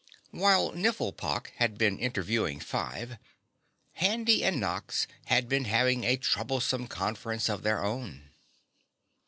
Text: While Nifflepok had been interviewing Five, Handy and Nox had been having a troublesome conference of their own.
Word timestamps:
While 0.31 0.71
Nifflepok 0.71 1.51
had 1.57 1.77
been 1.77 1.99
interviewing 1.99 2.59
Five, 2.59 3.19
Handy 3.93 4.43
and 4.43 4.59
Nox 4.59 5.05
had 5.25 5.47
been 5.47 5.65
having 5.65 6.05
a 6.05 6.17
troublesome 6.17 6.87
conference 6.87 7.47
of 7.47 7.61
their 7.61 7.83
own. 7.83 8.31